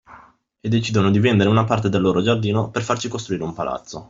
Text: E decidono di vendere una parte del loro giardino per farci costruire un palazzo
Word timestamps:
E 0.59 0.67
decidono 0.67 1.11
di 1.11 1.19
vendere 1.19 1.47
una 1.47 1.63
parte 1.63 1.87
del 1.87 2.01
loro 2.01 2.23
giardino 2.23 2.71
per 2.71 2.81
farci 2.81 3.07
costruire 3.07 3.43
un 3.43 3.53
palazzo 3.53 3.99